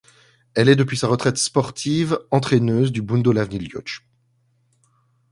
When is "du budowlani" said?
2.91-3.69